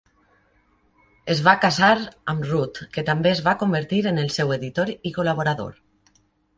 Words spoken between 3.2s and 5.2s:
es va convertir en el seu editor i